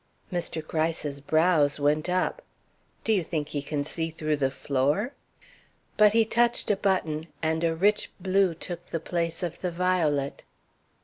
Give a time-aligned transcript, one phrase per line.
[0.33, 0.65] Mr.
[0.67, 2.41] Gryce's brows went up.
[3.03, 5.13] "Do you think he can see through the floor?"
[5.95, 10.41] But he touched a button, and a rich blue took the place of the violet.